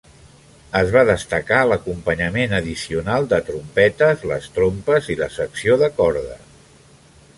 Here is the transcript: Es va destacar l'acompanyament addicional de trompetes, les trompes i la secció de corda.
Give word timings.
Es 0.77 0.93
va 0.93 1.01
destacar 1.09 1.59
l'acompanyament 1.71 2.55
addicional 2.59 3.29
de 3.35 3.41
trompetes, 3.51 4.25
les 4.33 4.49
trompes 4.57 5.11
i 5.17 5.19
la 5.21 5.29
secció 5.37 5.79
de 5.85 5.91
corda. 6.01 6.41